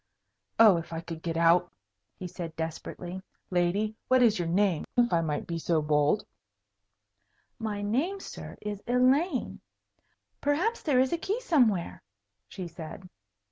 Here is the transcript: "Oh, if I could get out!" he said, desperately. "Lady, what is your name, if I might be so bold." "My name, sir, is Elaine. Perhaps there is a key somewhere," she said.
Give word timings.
"Oh, 0.57 0.77
if 0.77 0.91
I 0.93 0.99
could 0.99 1.21
get 1.21 1.37
out!" 1.37 1.71
he 2.17 2.25
said, 2.27 2.55
desperately. 2.55 3.21
"Lady, 3.51 3.93
what 4.07 4.23
is 4.23 4.39
your 4.39 4.47
name, 4.47 4.83
if 4.97 5.13
I 5.13 5.21
might 5.21 5.45
be 5.45 5.59
so 5.59 5.79
bold." 5.79 6.25
"My 7.59 7.83
name, 7.83 8.19
sir, 8.19 8.57
is 8.63 8.81
Elaine. 8.87 9.61
Perhaps 10.41 10.81
there 10.81 10.99
is 10.99 11.13
a 11.13 11.19
key 11.19 11.39
somewhere," 11.39 12.01
she 12.47 12.67
said. 12.67 13.07